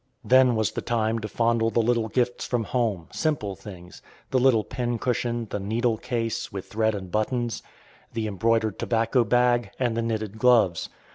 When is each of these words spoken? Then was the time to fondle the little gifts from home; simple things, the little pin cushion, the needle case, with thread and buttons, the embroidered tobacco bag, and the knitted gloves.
Then 0.23 0.55
was 0.55 0.71
the 0.71 0.81
time 0.81 1.19
to 1.19 1.27
fondle 1.27 1.69
the 1.69 1.79
little 1.79 2.07
gifts 2.07 2.47
from 2.47 2.63
home; 2.63 3.07
simple 3.11 3.55
things, 3.55 4.01
the 4.31 4.39
little 4.39 4.63
pin 4.63 4.97
cushion, 4.97 5.45
the 5.51 5.59
needle 5.59 5.95
case, 5.99 6.51
with 6.51 6.65
thread 6.65 6.95
and 6.95 7.11
buttons, 7.11 7.61
the 8.11 8.25
embroidered 8.25 8.79
tobacco 8.79 9.23
bag, 9.23 9.69
and 9.79 9.95
the 9.95 10.01
knitted 10.01 10.39
gloves. 10.39 10.89